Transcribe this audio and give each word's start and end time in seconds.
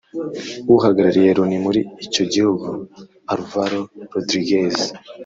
uhagarariye 0.75 1.29
Loni 1.37 1.57
muri 1.65 1.81
icyo 2.05 2.23
gihugu 2.33 2.67
Alvaro 3.33 3.81
Rodriguez 4.13 4.77